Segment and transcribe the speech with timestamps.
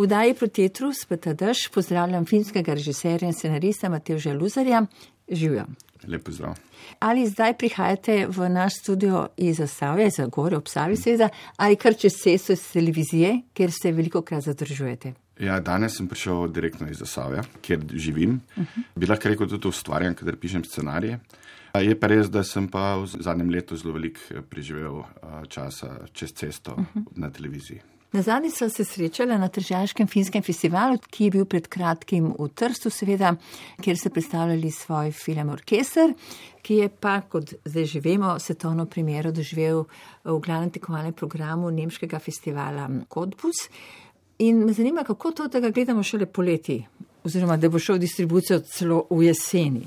[0.00, 4.86] V Daji protetru speta drž pozdravljam finskega režiserja in scenarista Mateoža Luzarja.
[5.28, 5.64] Živijo.
[6.08, 6.54] Lep pozdrav.
[6.98, 11.94] Ali zdaj prihajate v naš studio iz Zasavja, iz Gore, ob Savi seveda, ali kar
[11.94, 15.12] čez cesto iz televizije, kjer se veliko krat zadržujete?
[15.40, 18.40] Ja, danes sem prišel direktno iz Zasavja, kjer živim.
[18.56, 18.82] Uh -huh.
[18.96, 21.20] Bi lahko rekel, tudi ustvarjam, kadar pišem scenarije.
[21.74, 25.02] Je pa res, da sem pa v zadnjem letu zelo veliko preživel
[25.48, 27.04] časa čez cesto uh -huh.
[27.16, 27.80] na televiziji.
[28.12, 32.48] Na zadnji so se srečali na Tržaškem filmskem festivalu, ki je bil pred kratkim v
[32.54, 33.36] Trstu, seveda,
[33.82, 36.14] kjer so predstavljali svoj film Orkester,
[36.62, 39.84] ki je pa, kot zdaj že vemo, svetovno premjero doživel
[40.24, 43.68] v glavnem tekmovalnem programu Nemškega festivala Kodbus.
[44.38, 46.82] In me zanima, kako to, da ga gledamo šele poleti,
[47.24, 49.86] oziroma da bo šel v distribucijo celo v jeseni.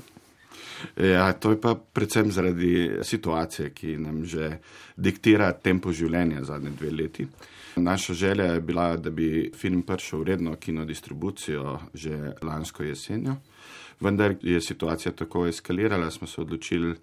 [0.96, 4.58] Ja, to je pa predvsem zaradi situacije, ki nam že
[4.96, 7.26] diktira tempo življenja zadnje dve leti.
[7.76, 13.36] Naša želja je bila, da bi film prišel v redno kinodistribucijo že lansko jesenjo,
[14.00, 16.94] vendar je situacija tako eskalirala, smo se odločili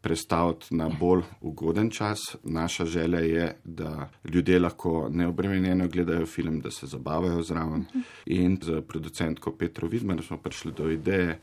[0.00, 2.36] prestaviti na bolj ugoden čas.
[2.44, 7.84] Naša želja je, da ljudje lahko neobremenjeno gledajo film, da se zabavajo zraven.
[8.26, 11.38] In z producentko Petro Vidmer smo prišli do ideje,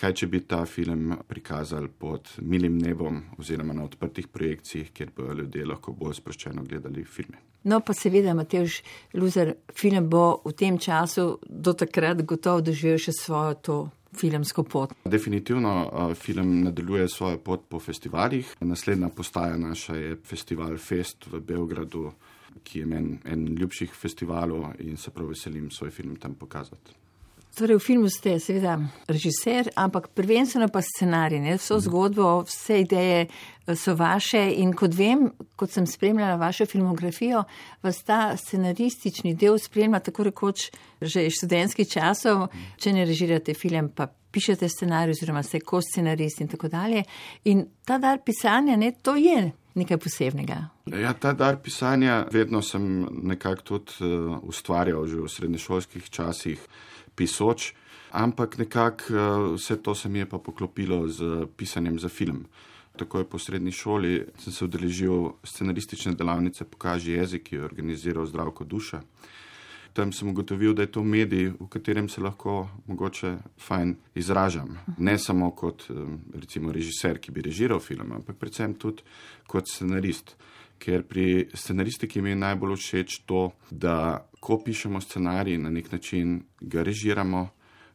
[0.00, 5.36] kaj če bi ta film prikazali pod milim nebom oziroma na odprtih projekcijah, kjer bodo
[5.42, 7.40] ljudje lahko bolj sproščeno gledali filme.
[7.68, 8.80] No, pa seveda, Mateoš
[9.20, 13.76] Luzer, film bo v tem času do takrat gotovo doživel še svojo to
[14.16, 14.94] filmsko pot.
[15.04, 18.56] Definitivno film nadaljuje svojo pot po festivalih.
[18.60, 22.08] Naslednja postaja naša je festival Fest v Beogradu,
[22.64, 26.96] ki je meni en ljubših festivalov in se prav veselim svoj film tam pokazati.
[27.50, 28.78] Torej, v filmu ste seveda
[29.10, 31.56] režiser, ampak prvenstveno pa scenarij, ne?
[31.58, 35.26] vso zgodbo, vse ideje eh, so vaše in kot vem,
[35.58, 37.42] kot sem spremljala vašo filmografijo,
[37.82, 43.88] vas ta scenaristični del spremlja tako rekoč že iz študentskih časov, če ne režirate film,
[43.88, 47.02] pa pišete scenarij oziroma ste ko scenarist in tako dalje.
[47.44, 50.58] In ta dar pisanja, ne, to je nekaj posebnega.
[50.86, 56.58] Ja, ta dar pisanja vedno sem nekako tudi uh, ustvarjal že v srednješolskih časih
[57.20, 57.74] pisoč,
[58.16, 62.46] ampak nekako eh, vse to se mi je pa poklopilo z pisanjem za film.
[62.96, 67.64] Tako je po srednji šoli sem se udeležil scenaristične delavnice Pokaži jezik, ki jo je
[67.64, 69.02] organiziral Zdravko Duša.
[69.92, 74.78] Tam sem ugotovil, da je to medij, v katerem se lahko mogoče fajn izražam.
[74.98, 75.94] Ne samo kot eh,
[76.40, 79.02] recimo režiser, ki bi režiral film, ampak predvsem tudi
[79.46, 80.36] kot scenarist.
[80.80, 86.38] Ker pri scenaristiki mi je najbolj všeč to, da ko pišemo scenarij, na nek način
[86.60, 87.48] ga režiramo,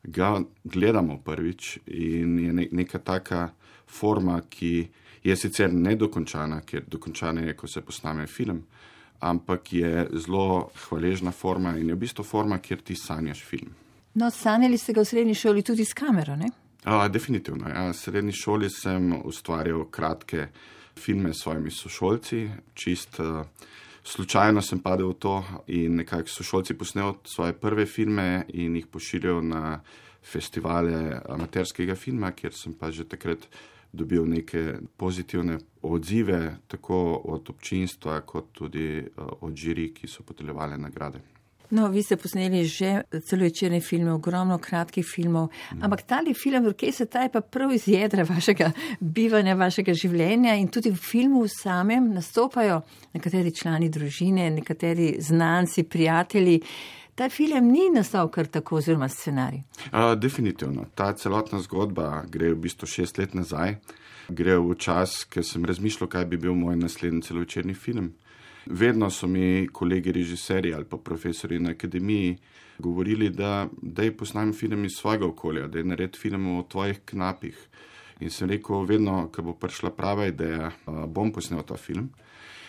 [0.03, 3.49] ga gledamo prvič in je neka taka
[3.87, 4.87] forma, ki
[5.23, 8.61] je sicer nedokončana, ker dokončana je, ko se posname film,
[9.19, 13.73] ampak je zelo hvaležna forma in je v bistvu forma, kjer ti sanjaš film.
[14.13, 16.51] No, sanjali ste ga v srednji šoli tudi s kamero, ne?
[16.85, 17.69] A, definitivno.
[17.69, 17.89] Ja.
[17.89, 20.47] V srednji šoli sem ustvarjal kratke
[20.99, 23.19] filme s svojimi sošolci, čist.
[23.19, 23.45] Uh,
[24.05, 25.35] slučajno sem padel v to
[25.67, 29.79] in nekako so šolci posneli svoje prve filme in jih pošiljal na
[30.23, 33.47] festivale amaterskega filma, kjer sem pa že takrat
[33.93, 39.09] dobil neke pozitivne odzive, tako od občinstva, kot tudi eh,
[39.41, 41.34] od žiri, ki so podeljevali nagrade.
[41.69, 45.83] No, vi ste posneli že celovečerne filme, ogromno kratkih filmov, mm.
[45.83, 50.55] ampak tali film, kje se ta je pa prav iz jedra vašega bivanja, vašega življenja
[50.55, 52.81] in tudi v filmu samem nastopajo
[53.13, 56.61] nekateri člani družine, nekateri znanci, prijatelji.
[57.15, 59.61] Ta film ni nastal kar tako, oziroma scenarij.
[59.85, 60.85] Uh, definitivno.
[60.95, 63.77] Ta celotna zgodba gre v bistvu šest let nazaj,
[64.27, 68.11] gre v čas, ker sem razmišljal, kaj bi bil moj naslednji celovečerni film.
[68.65, 72.37] Vedno so mi kolegi režiserji ali pa profesori na akademiji
[72.79, 77.67] govorili, da daj posnami film iz svojega okolja, da je nared film o tvojih knapih.
[78.19, 80.71] In sem rekel, vedno, ko bo prišla prava ideja,
[81.07, 82.09] bom posnel ta film.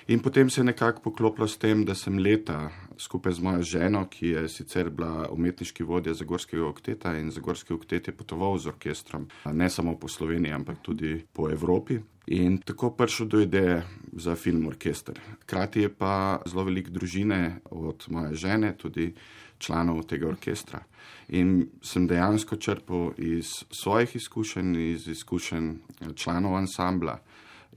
[0.09, 4.05] In potem se je nekako poklopilo s tem, da sem leta skupaj z mojo ženo,
[4.11, 9.27] ki je sicer bila umetniški vodja Zagorskega okteta in Zagorski oktet je potoval z orkestrom,
[9.53, 11.99] ne samo po Sloveniji, ampak tudi po Evropi.
[12.27, 13.83] In tako prišel do ideje
[14.13, 15.21] za film Orkester.
[15.43, 19.13] Hkrati je pa zelo veliko družine od moje žene, tudi
[19.59, 20.81] članov tega orkestra.
[21.29, 25.75] In sem dejansko črpal iz svojih izkušenj, iz izkušenj
[26.15, 27.19] članov ansambla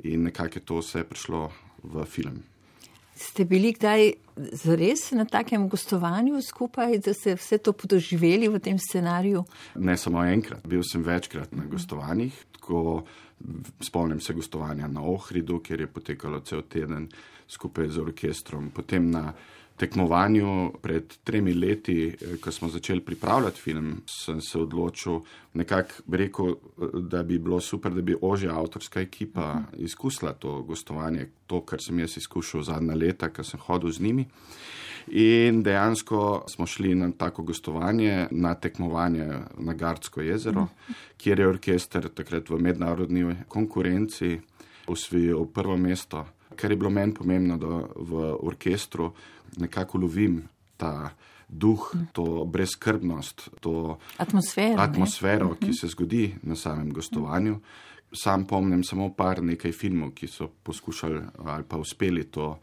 [0.04, 1.52] in nekako je to vse prišlo
[1.84, 2.44] v film.
[3.16, 8.78] Ste bili kdaj zares na takem gostovanju skupaj, da ste vse to podoživeli v tem
[8.80, 9.44] scenariju?
[9.76, 12.46] Ne samo enkrat, bil sem večkrat na gostovanjih.
[12.56, 13.04] Tako
[13.80, 17.08] Spomnim se gostovanja na Ohridu, kjer je potekalo cel teden
[17.48, 19.34] skupaj z orkestrom, potem na
[19.80, 25.22] tekmovanju pred tremi leti, eh, ko smo začeli pripravljati film, sem se odločil,
[25.54, 26.56] nekako rekel,
[26.94, 32.00] da bi bilo super, da bi ožja avtorska ekipa izkusila to gostovanje, to, kar sem
[32.00, 34.26] jaz izkušal zadnja leta, ko sem hodil z njimi.
[35.08, 39.28] In dejansko smo šli na tako gostovanje, na tekmovanje
[39.58, 40.68] na Gardsko jezero,
[41.18, 44.40] kjer je orkester takrat v mednarodni konkurenci
[44.88, 46.26] osvojil prvo mesto.
[46.56, 49.12] Ker je bilo meni pomembno, da v orkestru
[49.60, 50.44] nekako lovim
[50.78, 51.12] ta
[51.50, 57.60] duh, to brezkrbnost, to atmosfero, atmosfero ki se zgodi na samem gostovanju.
[58.12, 62.60] Sam pomnim samo par nekaj filmov, ki so poskušali ali pa uspeli to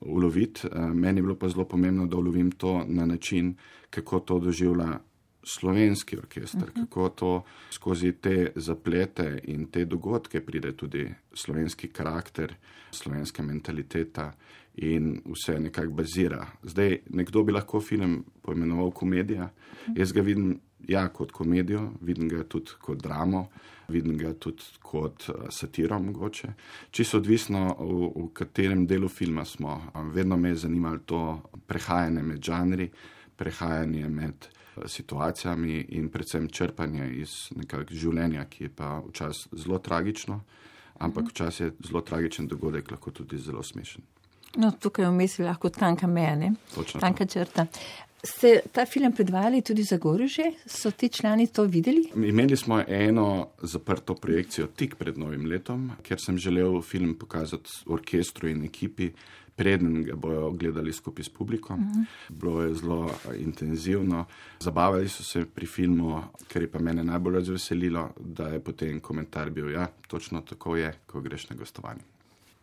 [0.00, 0.68] uloviti.
[0.94, 3.54] Meni je bilo pa zelo pomembno, da ulovim to na način,
[3.90, 4.98] kako to doživlja
[5.42, 6.80] slovenski orkester, uh -huh.
[6.80, 12.54] kako to skozi te zaplete in te dogodke pride tudi slovenski karakter,
[12.90, 14.32] slovenska mentaliteta
[14.74, 16.46] in vse nekako bazira.
[16.62, 19.50] Zdaj, nekdo bi lahko film poimenoval komedija.
[19.96, 23.46] Jaz ga vidim ja, kot komedijo, vidim ga tudi kot dramo,
[23.88, 26.52] vidim ga tudi kot uh, satiro mogoče.
[26.90, 29.80] Čisto odvisno, v, v katerem delu filma smo.
[30.14, 32.88] Vedno me je zanimalo to prehajanje med žanri,
[33.36, 34.48] prehajanje med
[34.86, 40.40] situacijami in predvsem črpanje iz nekakšnega življenja, ki je pa včasih zelo tragično,
[40.98, 41.30] ampak mhm.
[41.34, 44.06] včasih je zelo tragičen dogodek, lahko tudi zelo smešen.
[44.56, 46.52] No, tukaj v misli lahko tanka meja,
[47.00, 47.66] tanka črta.
[48.22, 50.42] Ste ta film predvajali tudi za Goruže?
[50.66, 52.10] So ti člani to videli?
[52.14, 58.48] Imeli smo eno zaprto projekcijo tik pred novim letom, ker sem želel film pokazati orkestru
[58.48, 59.08] in ekipi,
[59.56, 61.80] preden ga bojo gledali skupaj s publikom.
[61.80, 62.00] Uh mhm.
[62.00, 62.40] -huh.
[62.40, 64.24] Bilo je zelo intenzivno.
[64.60, 69.50] Zabavali so se pri filmu, kar je pa mene najbolj razveselilo, da je potem komentar
[69.50, 72.00] bil, ja, točno tako je, ko greš na gostovanje.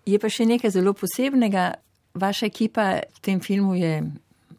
[0.08, 1.74] Je pa še nekaj zelo posebnega.
[2.18, 4.00] Vaša ekipa v tem filmu je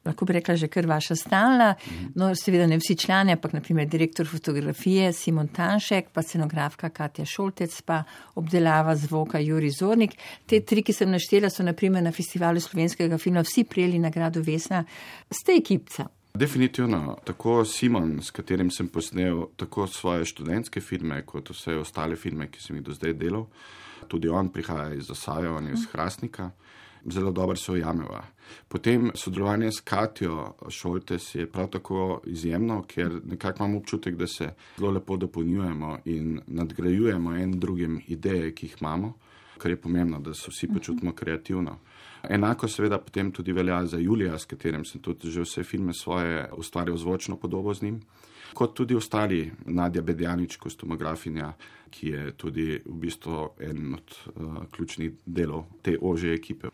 [0.08, 1.68] lahko bi rekla, že kar vaša stalna.
[2.16, 7.74] No, seveda ne vsi člani, ampak naprimer direktor fotografije Simon Tanšek, pa scenografka Katja Šoltec,
[7.84, 8.02] pa
[8.40, 10.16] obdelava zvoka Juri Zornik.
[10.46, 14.84] Te tri, ki sem naštela, so naprimer na festivalu slovenskega filma vsi prijeli nagrado Vesna.
[15.30, 16.08] Ste ekipca.
[16.38, 22.46] Definitivno, tako Simon, s katerim sem posnel tako svoje študentske filme, kot vse ostale filme,
[22.50, 23.49] ki sem jih do zdaj delal.
[24.08, 26.50] Tudi on prihaja iz Zasaja, on je iz Hrastnika
[27.05, 28.25] zelo dobro se ujameva.
[28.69, 34.50] Potem sodelovanje s Katijo Šoltes je prav tako izjemno, ker nekako imam občutek, da se
[34.79, 39.12] zelo lepo dopolnjujemo in nadgrajujemo en drugim ideje, ki jih imamo,
[39.58, 41.79] kar je pomembno, da se vsi počutimo kreativno.
[42.22, 46.48] Enako seveda potem tudi velja za Julija, s katerim sem tudi že vse filme svoje
[46.56, 48.00] ustvarjal zvočno podobo z njim,
[48.54, 51.52] kot tudi ostali, Nadja Bedjanič, kostumografinja,
[51.90, 56.68] ki je tudi v bistvu en od uh, ključnih delov te ože ekipe.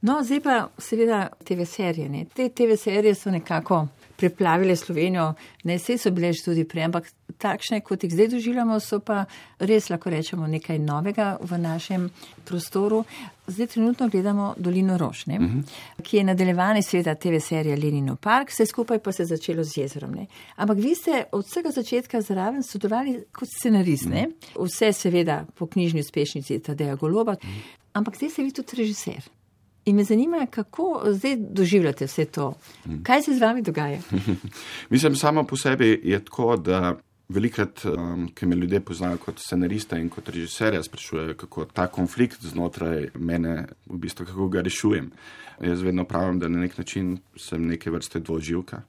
[0.00, 2.08] No, zdaj pa seveda TV serije.
[2.08, 2.24] Ne?
[2.34, 3.86] Te TV serije so nekako
[4.20, 5.32] preplavile Slovenijo,
[5.64, 7.08] ne vse so bile že tudi prej, ampak
[7.40, 9.24] takšne, kot jih zdaj doživljamo, so pa
[9.58, 12.08] res lahko rečemo nekaj novega v našem
[12.44, 13.04] prostoru.
[13.46, 15.60] Zdaj trenutno gledamo Dolino Rošne, uh mhm.
[15.60, 16.02] -huh.
[16.02, 19.76] ki je nadaljevanje sveta TV serije Lenino Park, vse skupaj pa se je začelo z
[19.76, 20.14] jezerom.
[20.14, 20.26] Ne?
[20.56, 24.18] Ampak vi ste od vsega začetka zraven sodelovali kot scenarist, uh mhm.
[24.18, 24.66] -huh.
[24.66, 27.52] vse seveda po knjižni uspešnici Tadeja Goloba, uh mhm.
[27.52, 27.62] -huh.
[27.92, 29.39] ampak zdaj ste vi tudi režiser.
[29.84, 32.54] In me zanima, kako zdaj doživljate vse to?
[33.02, 34.00] Kaj se z vami dogaja?
[34.90, 39.98] Mislim, samo po sebi je tako, da velikrat, um, ki me ljudje poznajo kot scenarista
[39.98, 45.10] in kot režiserja, sprašujejo, kako ta konflikt znotraj mene, v bistvu, kako ga rešujem.
[45.60, 48.82] Jaz vedno pravim, da na nek način sem neke vrste dvoživka.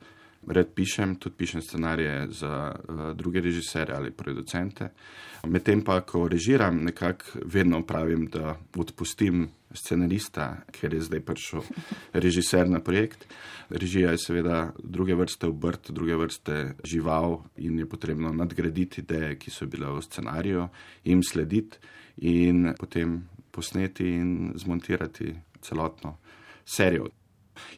[0.48, 4.90] Red pišem, tudi pišem scenarije za uh, druge režiserje ali producente.
[5.48, 11.62] Medtem pa, ko režiram, nekako vedno pravim, da odpustim scenarista, ker je zdaj prišel
[12.26, 13.28] režiser na projekt.
[13.70, 19.52] Režija je seveda druge vrste obrt, druge vrste žival in je potrebno nadgraditi ideje, ki
[19.52, 20.68] so bile v scenariju,
[21.04, 21.78] jim slediti
[22.18, 23.22] in potem
[23.52, 26.18] posneti in zmontirati celotno
[26.66, 27.08] serijo.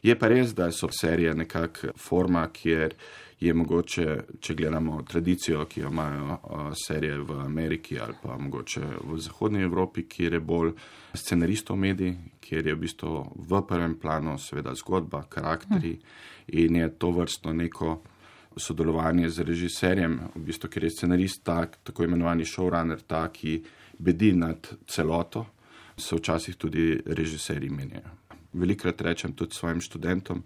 [0.02, 2.94] Je pa res, da so serije nekakšna forma, kjer
[3.40, 4.06] je mogoče,
[4.40, 6.38] če gledamo tradicijo, ki jo imajo
[6.86, 10.72] serije v Ameriki ali pa mogoče v Zahodnji Evropi, kjer je bolj
[11.14, 15.98] scenaristov medij, kjer je v bistvu v prvem planu seveda zgodba, karakteri
[16.46, 18.00] in je to vrstno neko
[18.56, 23.58] sodelovanje z režiserjem, v bistvu, ker je scenarist tak, tako imenovani showrunner, ta, ki
[23.98, 25.46] bedi nad celoto,
[25.96, 28.23] se včasih tudi režiserji menjajo
[28.54, 30.42] velikrat rečem tudi svojim študentom,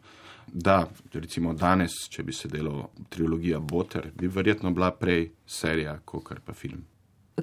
[0.52, 6.40] da recimo danes, če bi se delo trilogija Boter, bi verjetno bila prej serija, kot
[6.44, 6.84] pa film.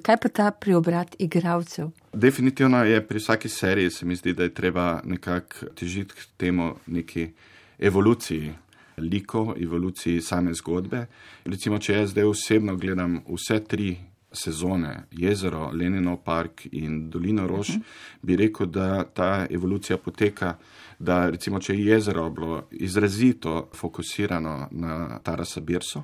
[0.02, 1.88] Kaj pa ta preobrat igralcev?
[2.12, 6.74] Definitivno je pri vsaki seriji, se mi zdi, da je treba nekako težiti k temu
[6.86, 7.30] neki
[7.78, 8.52] evoluciji
[8.98, 11.06] likov, evoluciji same zgodbe.
[11.44, 13.96] Recimo, če jaz zdaj osebno gledam vse tri
[14.32, 17.82] sezone, jezero, Leninov park in Dolino Rož, uh -huh.
[18.22, 20.56] bi rekel, da ta evolucija poteka,
[20.98, 26.02] da recimo, če je jezero bilo izrazito fokusirano na Tarasa Birso,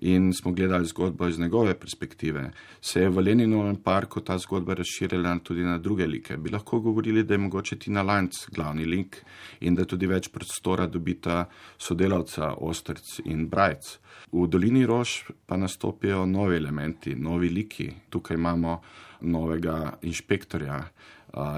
[0.00, 2.50] in smo gledali zgodbo iz njegove perspektive.
[2.80, 6.36] Se je v Leninovem parku ta zgodba razširila tudi na druge like.
[6.36, 9.24] Bi lahko govorili, da je mogoče Tina Lanc glavni lik
[9.60, 11.44] in da tudi več prostora dobita
[11.78, 13.98] sodelavca Ostrc in Brajc.
[14.32, 17.90] V Dolini Rož pa nastopijo novi elementi, novi liki.
[18.10, 18.80] Tukaj imamo
[19.20, 20.84] novega inšpektorja.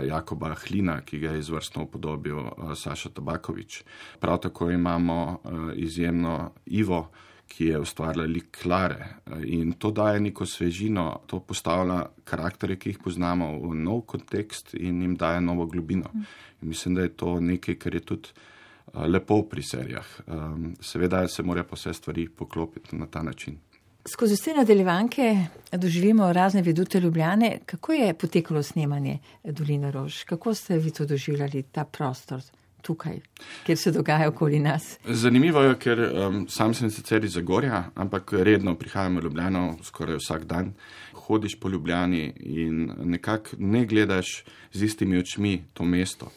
[0.05, 2.37] Jakoba Hlina, ki ga je izvrstno upodobil
[2.77, 3.83] Saša Tabakovič.
[4.21, 5.41] Prav tako imamo
[5.77, 7.09] izjemno Ivo,
[7.49, 9.07] ki je ustvarila lik Klare
[9.45, 15.03] in to daje neko svežino, to postavlja karaktere, ki jih poznamo v nov kontekst in
[15.03, 16.11] jim daje novo globino.
[16.63, 18.29] In mislim, da je to nekaj, kar je tudi
[18.95, 20.07] lepo pri serijah.
[20.81, 23.59] Seveda se morajo pa vse stvari poklopiti na ta način.
[24.09, 27.59] Skozi vse nadaljevanke doživimo razne vedute Ljubljane.
[27.67, 30.25] Kako je potekalo snemanje Dolina Rož?
[30.25, 32.43] Kako ste vi to doživljali, ta prostor?
[32.83, 33.21] Tukaj,
[33.67, 34.99] kjer se dogaja okoli nas.
[35.05, 40.19] Zanimivo je, ker um, sam sem sicer iz Zagorja, ampak redno prihajam v Ljubljano skoraj
[40.21, 40.73] vsak dan.
[41.27, 46.33] Hodiš po Ljubljani in nekako ne gledaš z istimi očmi to mesto.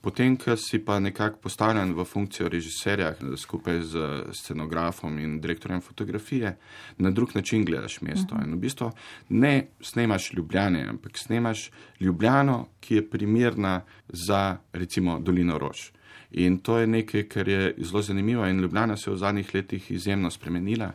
[0.00, 6.56] Potem, ko si pa nekako postavljen v funkcijo režiserja skupaj z scenografom in direktorjem fotografije,
[6.98, 8.36] na drug način gledaš mesto.
[8.44, 8.90] In v bistvu
[9.28, 15.90] ne snemaš Ljubljane, ampak snemaš Ljubljano, ki je primerna za recimo Dolino Rož.
[16.30, 19.90] In to je nekaj, kar je zelo zanimivo in Ljubljana se je v zadnjih letih
[19.90, 20.92] izjemno spremenila.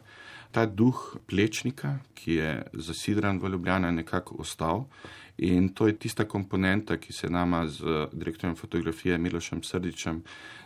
[0.51, 4.85] Ta duh plečnika, ki je zasidran v Ljubljano, je nekako ostal.
[5.38, 10.22] In to je tista komponenta, ki se nama z direktorjem fotografije Milošem Srdičem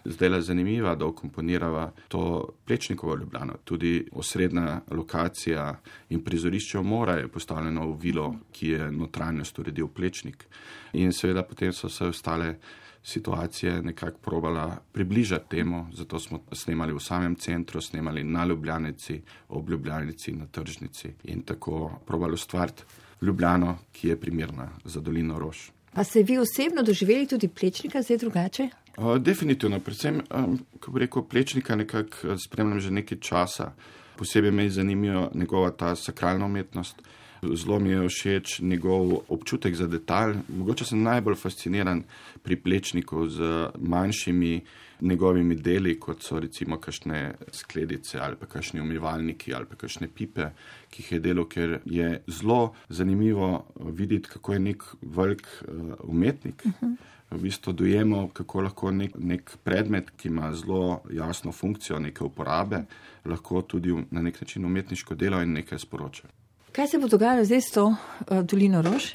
[0.05, 3.53] zdela zanimiva, da okomponirava to plečnikovo ljubljeno.
[3.63, 10.45] Tudi osrednja lokacija in prizorišče mora je postavljeno v vilo, ki je notranjost uredil plečnik.
[10.93, 12.55] In seveda potem so se ostale
[13.03, 19.69] situacije nekako probala približati temu, zato smo snemali v samem centru, snemali na Ljubljanici, ob
[19.69, 22.83] Ljubljanici, na tržnici in tako probali ustvariti
[23.21, 25.57] Ljubljano, ki je primerna za dolino Rož.
[25.93, 28.69] Pa ste vi osebno doživeli tudi plečnika zdaj drugače?
[28.97, 33.71] Uh, definitivno, predvsem, um, ko bi rekel, plečnika nekako spremljam že nekaj časa.
[34.17, 37.01] Posebej me je zanimiva njegova ta sakralna umetnost.
[37.41, 40.35] Zelo mi je všeč njegov občutek za detalj.
[40.47, 42.03] Mogoče sem najbolj fasciniran
[42.43, 44.61] pri plečniku z manjšimi
[45.01, 50.49] njegovimi deli, kot so recimo kakšne skledice ali pa kakšni umivalniki ali pa kakšne pipe,
[50.89, 56.65] ki jih je delo, ker je zelo zanimivo videti, kako je nek velik uh, umetnik.
[56.65, 56.95] Uh -huh.
[57.31, 62.83] V bistvu dojemo, kako lahko nek, nek predmet, ki ima zelo jasno funkcijo, neke uporabe,
[63.25, 66.27] lahko tudi na nek način umetniško delo in nekaj sporoča.
[66.71, 69.13] Kaj se bo dogajalo zdaj s to uh, dolino Rož?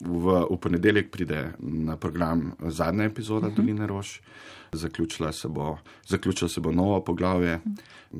[0.00, 3.56] V, v ponedeljek pride na program zadnja epizoda uh -huh.
[3.56, 4.18] Doline Rož
[4.72, 7.60] zaključila se bo, zaključila se bo novo poglavje.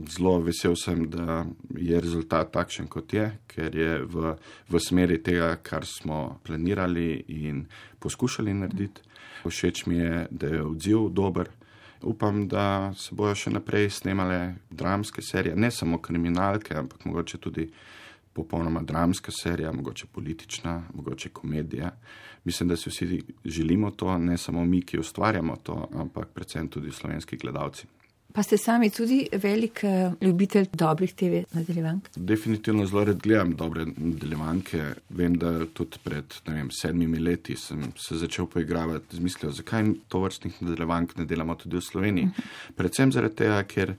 [0.08, 4.34] Zelo vesel sem, da je rezultat takšen, kot je, ker je v,
[4.68, 7.66] v smeri tega, kar smo planirali in
[7.98, 9.00] poskušali narediti.
[9.48, 11.48] Všeč mi je, da je odziv dober.
[12.02, 17.70] Upam, da se bojo še naprej snemale dramske serije, ne samo kriminalke, ampak mogoče tudi
[18.36, 21.90] popolnoma dramska serija, mogoče politična, mogoče komedija.
[22.44, 26.92] Mislim, da si vsi želimo to, ne samo mi, ki ustvarjamo to, ampak predvsem tudi
[26.92, 27.86] slovenski gledalci.
[28.36, 32.08] Pa ste sami tudi velik uh, ljubitelj dobrih TV nadaljevank?
[32.16, 34.82] Definitivno zelo red gledam dobre nadaljevanke.
[35.08, 40.20] Vem, da tudi pred vem, sedmimi leti sem se začel poigravati z mislijo, zakaj to
[40.20, 42.24] vrstnih nadaljevank ne delamo tudi v Sloveniji.
[42.24, 42.30] Uh.
[42.30, 42.74] -huh.
[42.76, 43.94] Predvsem zaradi tega, ker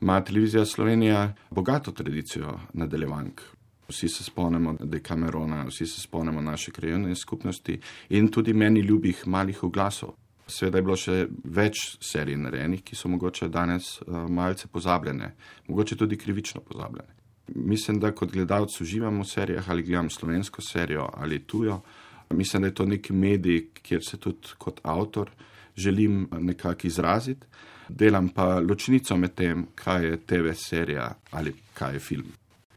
[0.00, 3.42] ima televizija Slovenija bogato tradicijo nadaljevank.
[3.88, 9.64] Vsi se spomnimo Dekamerona, vsi se spomnimo naše krajovne skupnosti in tudi meni ljubih malih
[9.64, 10.14] oglasov.
[10.46, 15.32] Sveda je bilo še več serij narejenih, ki so mogoče danes uh, malce pozabljene,
[15.68, 17.14] mogoče tudi krivično pozabljene.
[17.54, 21.80] Mislim, da kot gledalec uživam v serijah ali gledam slovensko serijo ali tujo.
[22.30, 25.30] Mislim, da je to neki medij, kjer se tudi kot avtor
[25.76, 27.46] želim nekako izraziti.
[27.88, 32.32] Delam pa ločnico med tem, kaj je TV serija ali kaj je film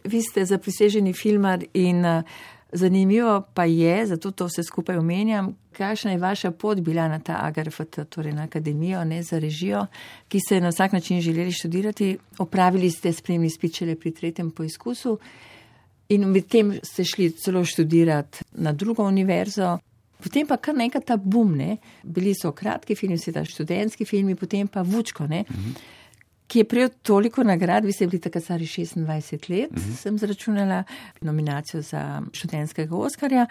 [0.06, 2.24] vi ste zapriseženi filmar in uh,
[2.72, 7.40] zanimivo pa je, zato to vse skupaj omenjam, kakšna je vaša pot bila na ta
[7.42, 9.86] AGRFT, torej na akademijo, ne za režijo,
[10.28, 12.18] ki ste na vsak način želeli študirati.
[12.38, 15.20] Opravili ste spremni spičele pri tretjem poizkusu.
[16.10, 19.78] In medtem ste šli celo študirati na drugo univerzo.
[20.24, 21.78] Potem pa kar nekaj ta bum, ne?
[22.04, 25.44] bili so kratki filmi, seveda študentski filmi, potem pa Vučko, ne?
[26.48, 29.96] Ki je prijel toliko nagrad, vi ste bili takrat stari 26 let, uh -huh.
[29.98, 30.84] sem zračunala
[31.22, 33.48] nominacijo za študentskega Oskarja.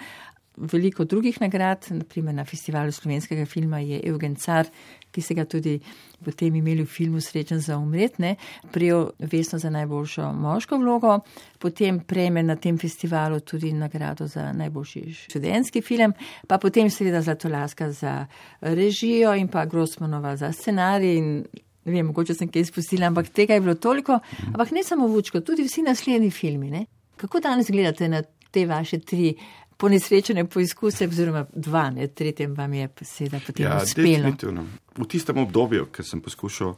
[0.56, 4.66] Veliko drugih nagrad, naprimer na festivalu slovenskega filma je Eugen Car,
[5.10, 5.80] ki se ga tudi
[6.24, 8.36] potem imeli v filmu Srečen za umretne,
[8.72, 11.18] prijel vesno za najboljšo moško vlogo,
[11.58, 16.14] potem prejme na tem festivalu tudi nagrado za najboljši študentski film,
[16.48, 18.26] pa potem seveda Zlatolaska za
[18.60, 21.44] režijo in pa Grossmanova za scenarij in
[21.84, 25.40] ne vem, mogoče sem kaj izpustila, ampak tega je bilo toliko, ampak ne samo Vučko,
[25.40, 26.70] tudi vsi naslednji filmi.
[26.70, 26.86] Ne?
[27.16, 29.34] Kako danes gledate na te vaše tri
[29.76, 34.06] ponesrečene poizkuse, oziroma dva, ne, tretjem vam je seveda potem Ja, uspelo.
[34.06, 34.66] definitivno.
[34.96, 36.74] V tistem obdobju, ko sem poskušal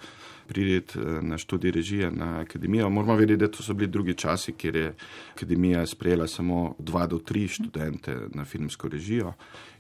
[0.48, 4.52] priti eh, na študij režije na akademijo, moramo vedeti, da to so bili drugi časi,
[4.52, 4.94] kjer je
[5.34, 9.32] akademija sprejela samo dva do tri študente na filmsko režijo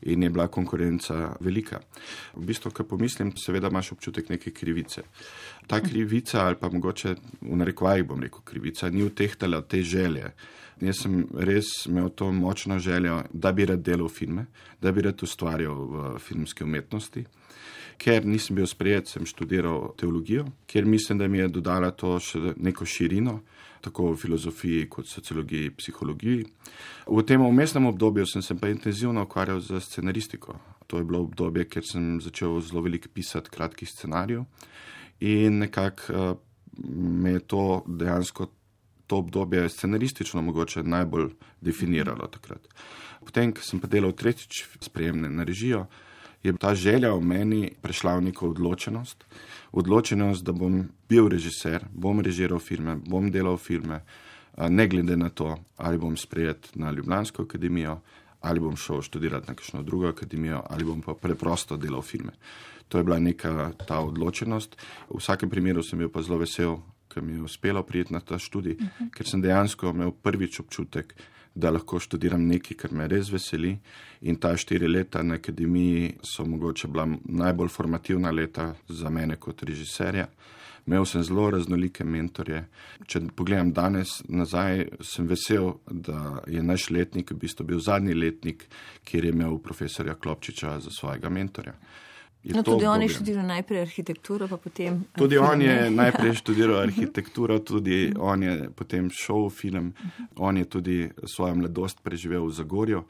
[0.02, 1.80] in je bila konkurenca velika.
[2.34, 5.02] V bistvu, ko pomislim, seveda imaš občutek neke krivice.
[5.66, 10.32] Ta krivica, ali pa mogoče v narekovajih bom rekel krivica, ni utehtala te želje.
[10.80, 14.46] Jaz sem res imel to močno željo, da bi rad delal filme,
[14.80, 17.24] da bi rad ustvarjal v filmski umetnosti.
[17.98, 22.54] Ker nisem bil sprejet, sem študiral teologijo, ker mislim, da mi je dodala to še
[22.56, 23.40] neko širino,
[23.80, 26.46] tako v filozofiji kot sociologiji, psihologiji.
[27.06, 30.58] V tem umestnem obdobju sem se pa intenzivno ukvarjal z scenaristiko.
[30.86, 34.44] To je bilo obdobje, ker sem začel zelo veliko pisati kratkih scenarijev
[35.20, 36.36] in nekako uh,
[37.22, 38.50] me je to dejansko
[39.06, 42.68] to obdobje scenaristično mogoče najbolj definiralo takrat.
[43.24, 45.86] Potem, ko sem pa delal tretjič sprejemne na režijo,
[46.42, 49.24] je ta želja v meni prešla v neko odločenost.
[49.72, 54.00] Odločenost, da bom bil režiser, bom režiral filme, bom delal filme,
[54.56, 58.00] ne glede na to, ali bom sprejet na Ljubljansko akademijo,
[58.40, 62.32] ali bom šel študirati na kakšno drugo akademijo, ali bom pa preprosto delal filme.
[62.88, 64.76] To je bila neka ta odločenost.
[65.10, 66.78] V vsakem primeru sem bil pa zelo vesel,
[67.10, 69.10] ker mi je uspelo prijeti na ta študij, uh -huh.
[69.10, 71.14] ker sem dejansko imel prvič občutek,
[71.56, 73.72] da lahko študiram nekaj, kar me res veseli.
[74.28, 79.62] In ta štiri leta na akademiji so mogoče bila najbolj formativna leta za mene kot
[79.62, 80.28] režiserja.
[80.86, 82.60] Imel sem zelo raznolike mentorje.
[83.06, 88.68] Če pogledam danes nazaj, sem vesel, da je naš letnik v bistvu bil zadnji letnik,
[89.04, 91.74] kjer je imel profesorja Klopčiča za svojega mentorja.
[92.54, 95.04] No, tudi on je študiral najprej arhitekturo, pa potem.
[95.18, 99.94] Tudi on je film, najprej študiral arhitekturo, tudi on je potem šel v film,
[100.36, 103.02] on je tudi svojo mladost preživel v Zagorju.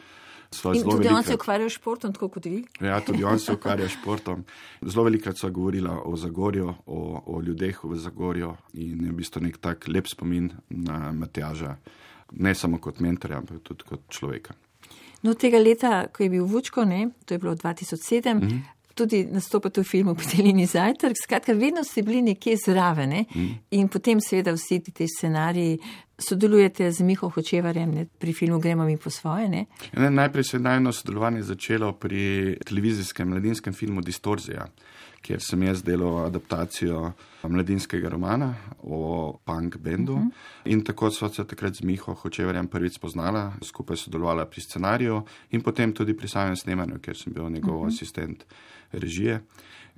[0.50, 2.64] Sva In tudi on velikrat- se ukvarja s športom, tako kot vi.
[2.80, 4.44] Ja, tudi on se ukvarja s športom.
[4.82, 9.42] Zelo velikrat sva govorila o Zagorju, o, o ljudeh v Zagorju in je v bistvu
[9.42, 11.76] nek tak lep spomin na Matjaža,
[12.32, 14.54] ne samo kot mentorja, ampak tudi kot človeka.
[15.22, 18.75] No, tega leta, ko je bil Vučko, ne, to je bilo 2007, mm -hmm.
[18.96, 23.24] Tudi nastopate v filmu Petelini Zajtrk, skratka, vedno ste bili nekje zraven ne?
[23.34, 25.78] mm in potem seveda vsi ti scenariji
[26.18, 28.06] sodelujete z Miho Hočevarjem ne?
[28.18, 29.48] pri filmu Gremo mi po svoje.
[29.48, 29.66] Ne?
[29.92, 34.66] Ne, najprej se je najno sodelovanje začelo pri televizijskem mladinskem filmu Distorzija,
[35.26, 37.12] kjer sem jaz delal adaptacijo
[37.48, 40.12] mladinskega romana o punk bendu.
[40.12, 40.30] Uh -huh.
[40.64, 45.62] In tako so se takrat z Miho Hočevarjem prvič spoznala, skupaj sodelovala pri scenariju in
[45.62, 47.94] potem tudi pri samem snemanju, ker sem bil njegov uh -huh.
[47.94, 48.44] asistent
[48.92, 49.40] režije.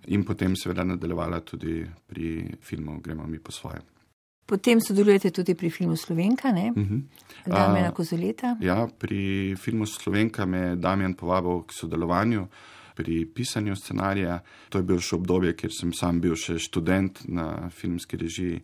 [0.07, 3.81] In potem seveda nadaljevala tudi pri filmu Gremo mi po svoje.
[4.47, 6.73] Potem sodelujete tudi pri filmu Slovenka, ne?
[6.77, 7.03] Uh -huh.
[7.47, 8.57] Damjana Kozoleta.
[8.61, 12.47] Ja, pri filmu Slovenka me je Damjan povabil k sodelovanju
[12.99, 14.41] pri pisanju scenarija.
[14.69, 18.59] To je bilo še obdobje, ker sem sam bil še študent na filmski režiji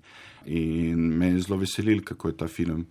[0.50, 2.82] in me je zelo veselil, kako je ta film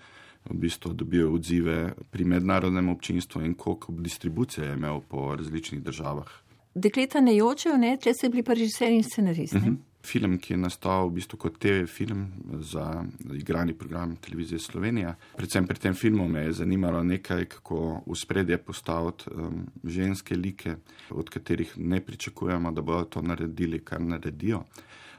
[0.50, 6.32] v bistvu dobil odzive pri mednarodnem občinstvu in koliko distribucije je imel po različnih državah.
[6.76, 7.98] Dekleta ne jočejo, ne?
[8.02, 9.54] če ste bili pa režiser in scenarist.
[9.54, 9.78] Uh -huh.
[10.06, 12.26] Film, ki je nastal v bistvu kot TV film
[12.60, 15.16] za igrani program televizije Slovenija.
[15.38, 20.76] Predvsem pri tem filmu me je zanimalo nekaj, kako v spredje postaviti um, ženske like,
[21.10, 24.64] od katerih ne pričakujemo, da bodo to naredili, kar naredijo.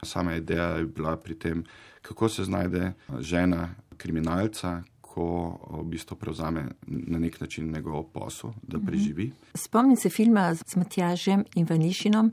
[0.03, 1.63] Sama ideja je bila pri tem,
[2.01, 4.83] kako se znajde žena kriminalca,
[5.15, 9.31] ko v bistvu prevzame na nek način njegov posel, da preživi.
[9.55, 12.31] Spomnim se filma z Matjažem in Vanišinom,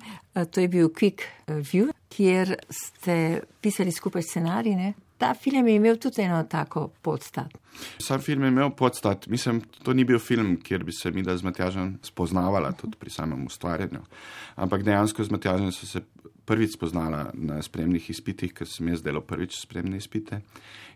[0.51, 4.77] to je bil Quick View, kjer ste pisali skupaj scenarij.
[4.77, 4.93] Ne?
[5.19, 7.53] Ta film je imel tudi eno tako podstat.
[7.99, 9.27] Sam film je imel podstat.
[9.27, 13.11] Mislim, to ni bil film, kjer bi se mi da z Matjažem spoznavala tudi pri
[13.11, 14.01] samem ustvarjanju.
[14.57, 16.03] Ampak dejansko z Matjažem so se
[16.45, 20.41] prvič spoznala na spremnih izpitih, ker sem jaz delal prvič spremne izpite.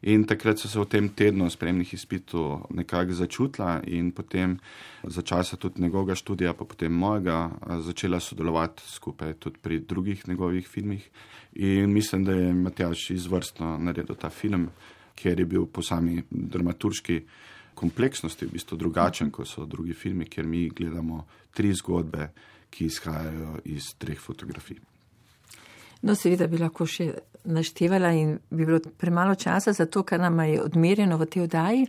[0.02, 4.58] In takrat so se v tem tednu spremnih izpitov nekako začutila in potem
[5.02, 10.68] za časa tudi njegovega študija, pa potem mojega, začela sodelovati skupaj tudi pri drugih njegovih
[10.68, 11.10] filmih.
[11.54, 14.68] In mislim, da je Matjaš izvrstno naredil ta film,
[15.14, 17.22] ker je bil po sami dramaturški
[17.74, 22.28] kompleksnosti v bistvu drugačen, kot so drugi filmi, ker mi gledamo tri zgodbe,
[22.70, 24.95] ki izhajajo iz treh fotografij.
[26.02, 27.12] No, seveda bi lahko še
[27.44, 31.86] naštevala in bi bilo premalo časa za to, kar nam je odmerjeno v tej oddaji.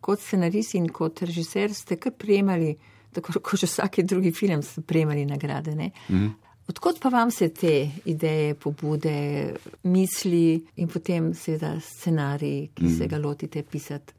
[0.00, 2.74] Kot scenarist in kot režiser ste kar prejemali,
[3.14, 5.74] tako kot že vsaki drugi film, ste prejemali nagrade.
[5.74, 6.30] Mm -hmm.
[6.68, 12.98] Odkot pa vam se te ideje, pobude, misli in potem seveda scenarij, ki mm -hmm.
[12.98, 14.12] se ga lotite pisati?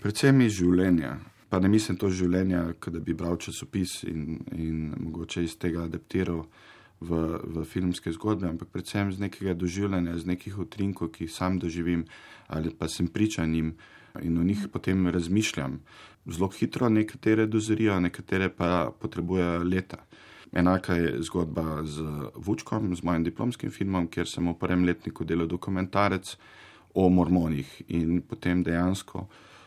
[0.00, 1.18] Predvsem iz življenja.
[1.48, 6.44] Pa ne mislim to življenja, da bi bral časopis in, in mogoče iz tega adaptiral
[7.00, 11.58] v, v filmske zgodbe, ampak predvsem z nekega doživljanja, z nekih utrinkov, ki jih sam
[11.58, 12.06] doživim
[12.48, 13.74] ali pa sem pričan jim
[14.22, 15.80] in o njih potem razmišljam.
[16.26, 19.98] Zelo hitro nekatere dozorijo, nekatere pa potrebujejo leta.
[20.52, 22.02] Enaka je zgodba z
[22.34, 26.36] Vučkom, z mojim diplomskim filmom, kjer sem v prvem letniku delal dokumentarec
[26.94, 29.26] o mormonih in potem dejansko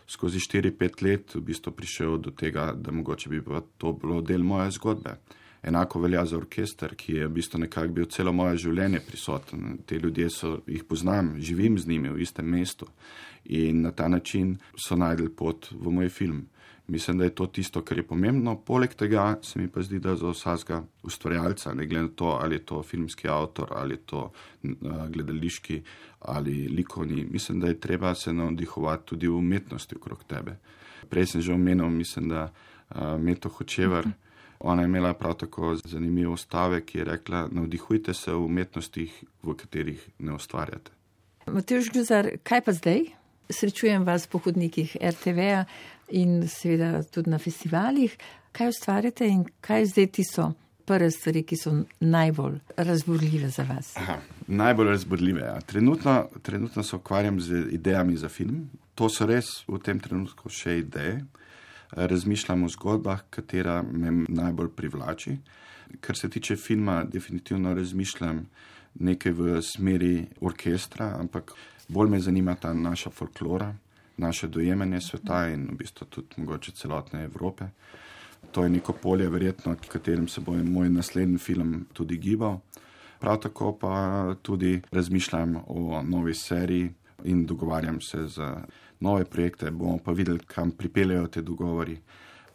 [0.10, 3.44] skozi 4-5 let v bistvu prišel do tega, da mogoče bi
[3.78, 5.20] to bilo del moje zgodbe.
[5.64, 9.80] Enako velja za orkester, ki je v bistvu nekako bil celo moje življenje prisoten.
[9.86, 12.88] Te ljudje so, jih poznam, živim z njimi v istem mestu
[13.46, 16.48] in na ta način so najdel pot v moj film.
[16.90, 18.56] Mislim, da je to tisto, kar je pomembno.
[18.66, 22.56] Poleg tega se mi pa zdi, da za vsakega ustvarjalca, ne glede na to, ali
[22.56, 24.32] je to filmski avtor, ali je to
[25.10, 25.82] gledališki
[26.20, 30.58] ali likovni, mislim, da je treba se navdihovati tudi v umetnosti okrog tebe.
[31.10, 34.06] Prej sem že omenil, mislim, da uh, Meto Hočevar.
[34.06, 34.29] Uh -huh.
[34.60, 39.56] Ona je imela prav tako zanimivo stave, ki je rekla: Navdihujte se v umetnostih, v
[39.56, 40.92] katerih ne ustvarjate.
[41.48, 43.06] Matej Žguzar, kaj pa zdaj?
[43.50, 45.66] Srečujem vas po hodnikih RTV-ja
[46.10, 48.18] in seveda tudi na festivalih.
[48.52, 50.52] Kaj ustvarjate in kaj zdaj ti so
[50.86, 53.96] prve stvari, ki so najbolj razburljive za vas?
[53.98, 55.42] Aha, najbolj razburljive.
[55.42, 55.62] Ja.
[55.62, 58.70] Trenutno, trenutno se ukvarjam z idejami za film.
[58.96, 61.22] To so res v tem trenutku še ideje
[61.92, 65.38] razmišljam o zgodbah, katera me najbolj privlači.
[66.02, 68.46] Kar se tiče filma, definitivno razmišljam
[69.00, 71.52] nekaj v smeri orkestra, ampak
[71.88, 73.74] bolj me zanima ta naša folklora,
[74.18, 77.66] naše dojemanje sveta in v bistvu tudi mogoče celotne Evrope.
[78.52, 82.60] To je neko polje, verjetno, v katerem se bo moj naslednji film tudi gibal.
[83.20, 86.90] Prav tako pa tudi razmišljam o novi seriji
[87.24, 88.42] in dogovarjam se z
[89.00, 91.98] nove projekte, bomo pa videli, kam pripeljejo te dogovori.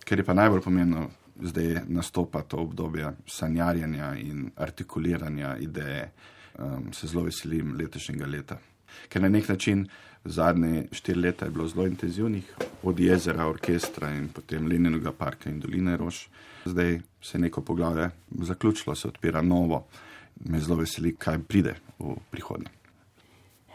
[0.04, 1.08] Ker je pa najbolj pomembno
[1.42, 6.10] zdaj nastopa to obdobje sanjarjanja in artikuliranja ideje,
[6.58, 8.58] um, se zelo veselim letošnjega leta.
[9.08, 9.88] Ker na nek način
[10.24, 15.60] zadnje štiri leta je bilo zelo intenzivnih, od jezera, orkestra in potem Leninega parka in
[15.60, 16.28] doline Roš.
[16.64, 19.86] Zdaj se je neko poglavje zaključilo, se odpira novo.
[20.44, 22.83] Me zelo veseli, kaj pride v prihodnje.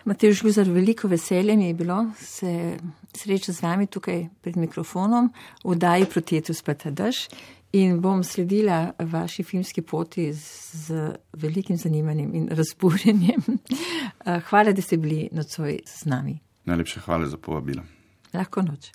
[0.05, 2.77] Matej Žluzar, veliko veselje mi je bilo se
[3.13, 5.33] srečati z vami tukaj pred mikrofonom
[5.63, 7.27] v daji Protetu spata dež
[7.71, 13.41] in bom sledila vaši filmski poti z velikim zanimanjem in razburjenjem.
[14.49, 16.39] Hvala, da ste bili nocoj z nami.
[16.65, 17.83] Najlepša hvala za povabilo.
[18.33, 18.91] Lahko noč.